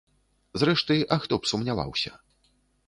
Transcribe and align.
Зрэшты, 0.61 0.95
а 1.15 1.21
хто 1.27 1.41
б 1.43 1.51
сумняваўся? 1.53 2.11